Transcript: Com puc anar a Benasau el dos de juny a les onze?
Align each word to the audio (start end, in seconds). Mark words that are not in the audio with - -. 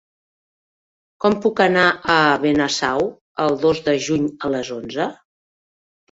Com 1.25 1.33
puc 1.41 1.59
anar 1.65 1.83
a 2.13 2.15
Benasau 2.45 3.05
el 3.43 3.57
dos 3.65 3.81
de 3.89 3.93
juny 4.07 4.25
a 4.47 4.51
les 4.55 4.71
onze? 4.77 5.07